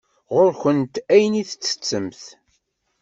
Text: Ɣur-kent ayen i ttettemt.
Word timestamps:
Ɣur-kent 0.35 0.95
ayen 1.13 1.39
i 1.41 1.43
ttettemt. 1.45 2.23